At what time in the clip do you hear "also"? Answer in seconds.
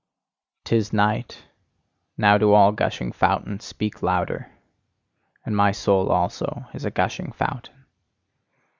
6.11-6.65